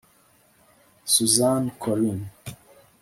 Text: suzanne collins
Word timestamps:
suzanne 1.13 1.69
collins 1.79 2.25